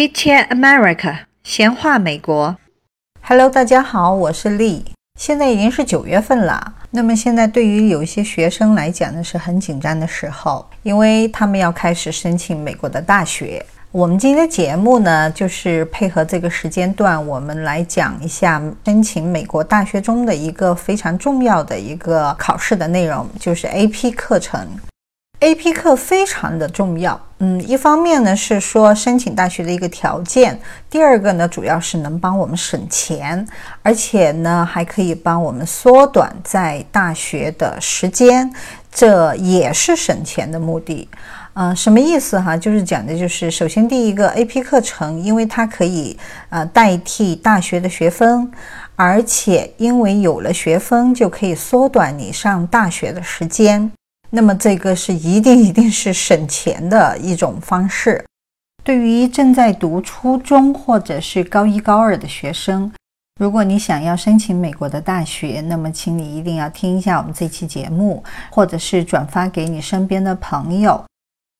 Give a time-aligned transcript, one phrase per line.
[0.00, 2.56] Chit Chat America，闲话美国。
[3.20, 4.82] Hello，大家好，我是丽。
[5.18, 13.62] 现在已经是九月份了，那么现在对于有一些学生来讲呢，是很紧张的时候，因为他们要开始申请美国的大学。
[13.92, 24.66] 我们今天的节目呢，就是配合这个时间段，我们来讲一下申请美国大学中的一个非常重要的一个考试的内容，就是 AP 课程。
[25.40, 33.46] AP 课非常的重要，嗯，一方面呢是说申请大学的一个条件，第二个呢主要是能帮我们省钱，
[33.82, 38.52] 而且呢还可以帮我们缩短在大学的时间，
[38.92, 41.08] 这也是省钱的目的。
[41.54, 42.54] 呃，什么意思哈？
[42.54, 46.18] 就是讲的就是，首先第一个 AP 课程，因为它可以
[46.50, 48.52] 呃代替大学的学分，
[48.94, 53.90] 而且因为有了学分，就可以缩短你上大学的时间。
[54.30, 58.24] 那么这个是一定一定是省钱的一种方式。
[58.82, 62.90] 对于正在读初中或者是高一高二的学生，
[63.40, 71.04] 如果你想要申请美国的大学，那么请你一定要听一下我们这期节目，或者是转发给你身边的朋友。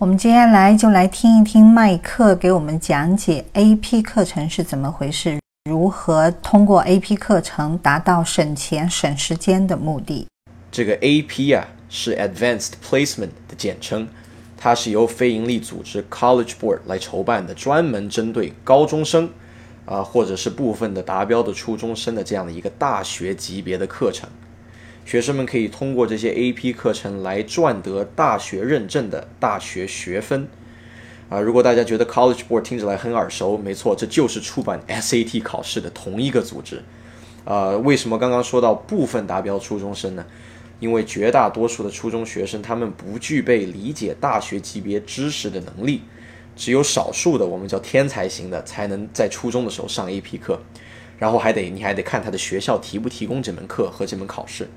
[0.00, 10.26] 我们接下来就来听一听麦克给我们讲解 AP 课程是怎么回事，如何通过 AP 课程达到省钱省时间的目的。
[10.70, 14.08] 这个 AP 啊是 Advanced Placement 的简称，
[14.56, 19.30] 它是由非营利组织 College Board 来筹办的，专门针对高中生
[19.84, 24.28] 啊、或者是部分的达标的初中生的这样的一个大学级别的课程。
[25.04, 30.48] 学生们可以通过这些 AP 课程来赚得大学认证的大学学分。
[31.28, 36.82] 啊，如果大家觉得 College Board 听起来很耳熟，没错，这就是出版 SAT 考试的同一个组织。
[37.44, 40.26] 呃，为什么刚刚说到部分达标初中生呢？
[40.78, 46.02] 因为绝大多数的初中学生，他们不具备理解大学级别知识的能力，
[46.54, 50.60] 只有少数的我们叫天才型的，才能在初中的时候上 AP 课，
[51.18, 54.68] 然后还得你还得看他的学校提不提供这门课和这门考试。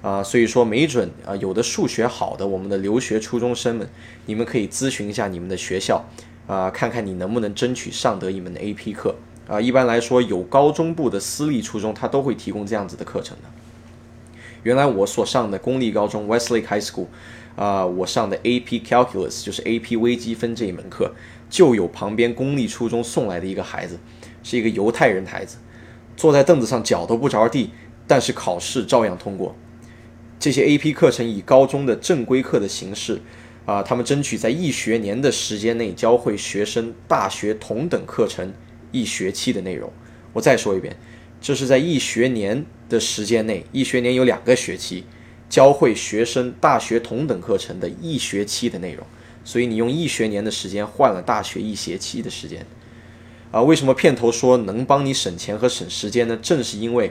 [0.00, 3.88] 啊、所以说没准啊、有的数学好的我们的留学初中生们，
[4.26, 6.04] 你们可以咨询一下你们的学校，
[6.46, 9.16] 啊、看看你能不能争取上得一门的 AP 课。
[9.48, 13.48] 啊、一般来说，有高中部的私立初中，它都会提供这样子的课程的。
[14.62, 17.06] 原来我所上的公立高中 Westlake High School，
[17.56, 21.12] 啊、我上的 AP Calculus 就是 AP 微积分这一门课，
[21.48, 23.98] 就有旁边公立初中送来的一个孩子，
[24.42, 25.58] 是一个犹太人孩子，
[26.16, 27.70] 坐在凳子上脚都不着地，
[28.06, 29.54] 但是考试照样通过。
[30.38, 33.20] 这些 AP 课程以高中的正规课的形式，
[33.64, 38.52] 啊、他们争取在一学年的时间内教会学生大学同等课程
[38.92, 39.92] 一学期的内容。
[40.32, 40.96] 我再说一遍，
[41.40, 45.04] 这是在一学年的时间内，一学年有两个学期，
[45.48, 49.06] 教会学生大学同等课程的一学期的内容。
[49.44, 52.66] 所以你用一学年的时间换了大学一学期的时间。
[53.50, 56.38] 啊，为什么片头说能帮你省钱和省时间呢？
[56.42, 57.10] 正是因为，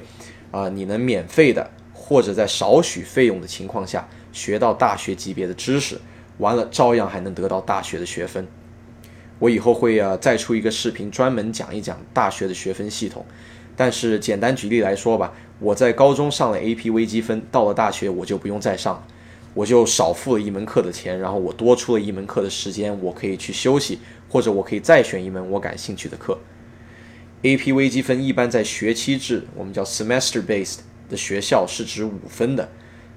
[0.52, 6.00] 啊，你能免费的或者在少许费用的情况下学到大学级别的知识，
[6.38, 8.48] 完了照样还能得到大学的学分。
[9.40, 13.26] 我以后会啊再出一个视频，专门讲一讲大学的学分系统。
[13.78, 19.08] 但是简单举例来说吧，我在高中上了 AP 微积分，到了大学我就不用再上了，
[19.54, 26.38] 我就少付了一门课的钱，然后我多出了一门课的时间，我可以去休息，或者我可以再选一门我感兴趣的课。
[27.44, 32.68] AP 微积分一般在学期制，我们叫 semester based 的学校是值五分的，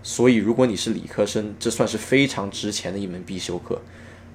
[0.02, 3.80] 所以如果你是理科生，这算是非常值钱的一门必修课。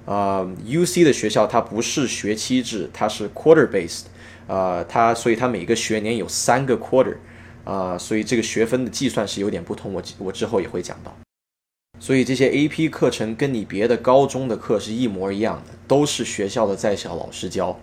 [0.05, 4.03] 啊、u c 的学校它不是学期制，它是 quarter based，
[4.47, 7.17] 啊、它所以它每个学年有三个 quarter，
[7.63, 11.15] 啊、所以这个学分的计算是有点不同，我我之后也会讲到。
[11.99, 17.79] 所以这些 AP 课程跟你别的高中的课是一模一样的，都是学校的在校老师教。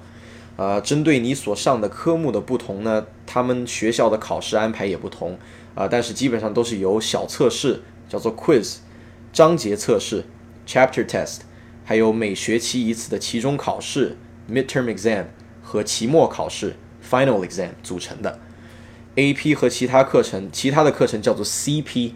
[0.56, 5.38] 呃，针对你所上的科目的不同呢，他们学校的考试安排也不同
[5.74, 8.76] 啊、但是基本上都是由小测试叫做 quiz、
[9.32, 10.22] 章节测试
[10.66, 11.38] chapter test，
[11.82, 14.18] 还有每学期一次的期中考试
[14.50, 15.24] midterm exam
[15.72, 18.38] 和期末考试 final exam 组成的。
[19.16, 22.12] AP 和其他课程，其他的课程叫做 CP，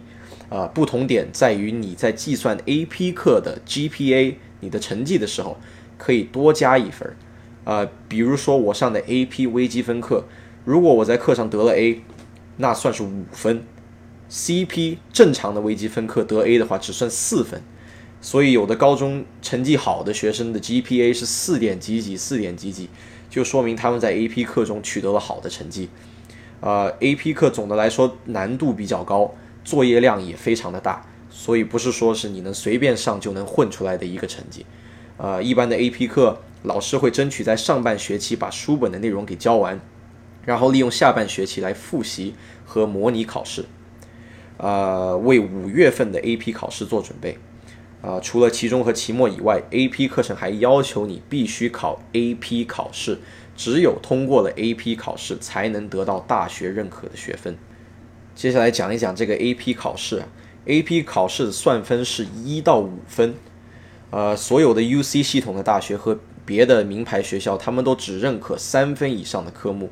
[0.49, 5.57] 啊、不同点在于你在计算 AP 课的 GPA 你的成绩的时候，
[5.97, 7.15] 可以多加一分。
[7.63, 10.25] 啊，比如说我上的 AP 微积分课，
[10.63, 12.03] 如果我在课上得了 A，
[12.57, 13.63] 那算是五分
[14.29, 17.63] ；CP 正常的微积分课得 A 的话，只算四分。
[18.19, 22.89] 所以有的高中成绩好的学生的 GPA 是四点几几、四点几几，
[23.29, 25.89] 就说明他们在 AP 课中取得了好的成绩。
[26.59, 29.31] 呃，AP 课总的来说难度比较高，
[29.63, 34.65] 作业量也非常的大，所以不是说是你能随便上就能混出来的一个成绩。
[35.17, 39.79] 呃，一般的 AP 课老师会争取在上半学期把书本的内容给教完，
[40.45, 42.33] 然后利用下半学期来复习
[42.65, 43.65] 和模拟考试，
[44.57, 47.37] 呃，为五月份的 AP 考试做准备。
[48.01, 53.17] 啊，除了期中和期末以外，AP 课程还要求你必须考 AP 考试，
[53.55, 57.57] 只有通过了 AP 考试，才能得到大学认可的学分。
[58.35, 60.21] 接下来讲一讲这个 AP 考试
[60.67, 63.33] ，AP 考试的算分是一到五分，
[64.11, 69.89] 呃，所有的 UC 系统的大学和别的名牌学校，他们都只认可三分以上的科目，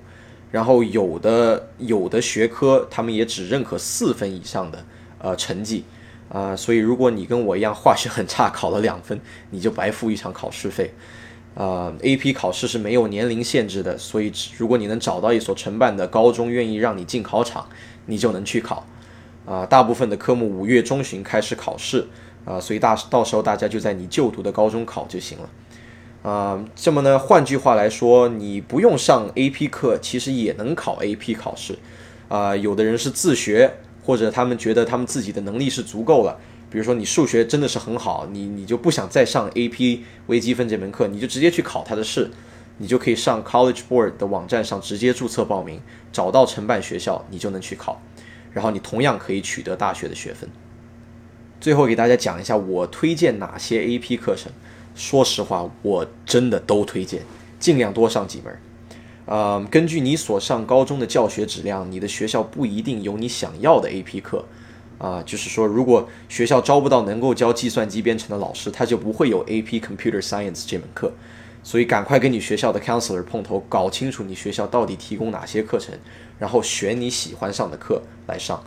[0.52, 4.86] 然后有的有的学科，他们也只认可四分以上的
[5.18, 5.84] 呃成绩。
[6.30, 9.20] 啊，所以如果你跟我一样化学很差，考了两分，
[9.52, 10.92] 你就白付一场考试费。
[11.54, 17.66] 啊，AP 考试是没有年龄限制的，所以如果你能找到一所承办的高中愿意让你进考场，
[18.08, 18.86] 你就能去考。
[19.46, 22.08] 啊，大部分的科目五月中旬开始考试，
[22.44, 26.30] 啊，所以大到时候大家就在你就读的高中考就行了。
[26.30, 31.78] 啊，这么呢，换句话来说，你不用上 AP 课，其实也能考 AP 考试。
[32.28, 33.76] 啊，有的人是自学。
[34.06, 42.30] 或者他们觉得他们自己的能力是足够了，比如说你数学真的是很好，你你就不想再上 AP 微积分这门课，你就直接去考它的试，
[42.78, 45.82] 你就可以上 College Board 的网站上直接注册报名，
[46.12, 48.00] 找到承办学校，你就能去考，
[48.54, 50.48] 然后你同样可以取得大学的学分。
[51.60, 54.52] 最后给大家讲一下我推荐哪些 AP 课程，
[54.94, 57.24] 说实话我真的都推荐，
[57.60, 58.56] 尽量多上几门。
[59.26, 64.46] 呃，根据你所上高中的教学质量，你的学校不一定有你想要的 AP 课。
[64.98, 71.12] 啊，就是说，如果学校招不到能够教计算机编程的老师，他就不会有 AP Computer Science 这门课。
[71.64, 75.94] 所以，赶快跟你学校的 counselor 碰头，搞清楚你学校到底提供哪些课程，
[76.40, 78.64] 然后选你喜欢上的课来上。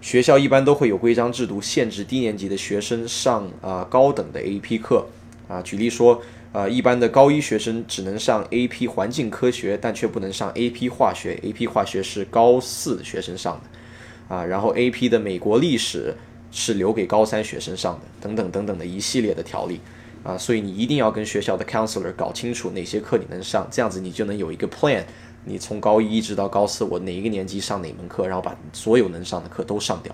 [0.00, 5.06] 学校一般都会有规章制度，限制低年级的学生上啊高等的 AP 课。
[5.48, 6.22] 啊，举例说。
[6.52, 11.36] 呃，一般的高一学生只能上 AP 环境科学，但却不能上 AP 化学。
[11.44, 16.12] AP 化学是高四学生上的，啊，然后 AP 的美国历史
[16.50, 19.80] 是留给高三学生上的，等等等等的一系列的条例，
[20.24, 25.04] 啊，所以你一定要跟学校的 counselor 搞清楚哪些课你能上，这样子你就能有一个 plan。
[25.44, 30.12] 你从高一一直到高四，我哪一个年级上哪门课，然后把所有能上的课都上掉。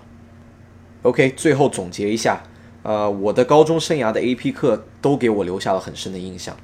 [1.01, 2.43] OK，最后总结一下。
[2.87, 6.55] 呃，我的高中生涯的 AP 课都给我留下了很深的印象，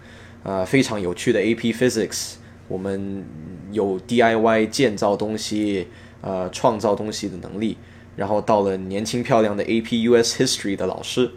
[0.44, 2.36] 呃，非常有趣的 AP Physics，
[2.70, 3.26] 我们
[3.74, 5.90] 有 DIY 建造东西，
[6.22, 7.76] 呃，创造东西的能力，
[8.16, 11.30] 然后到了年轻漂亮的 AP US History 的老师，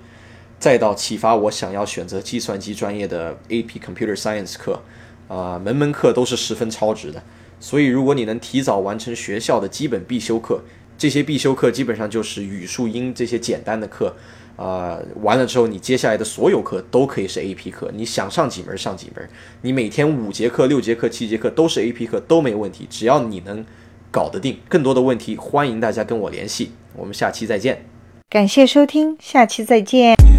[0.61, 4.83] 再到启发我想要选择计算机专业的 AP Computer Science 课，
[5.27, 7.21] 啊，门门课都是十分超值的，
[7.59, 10.61] 所以如果你能提早完成学校的基本必修课，
[10.99, 14.15] 这些必修课基本上就是语数英这些简单的课。
[14.57, 19.29] 啊，完了之后，你接下来的所有课都可以是 AP 课，你想上几门上几门，
[19.61, 23.63] 你每天五节课、六节课、七节课都是 AP 课都没问题，只要你能
[24.11, 24.57] 搞得定。
[24.67, 27.85] 更多的问题，欢迎大家跟我联系，我们下期再见。
[28.31, 30.36] 感谢收听，下期再见。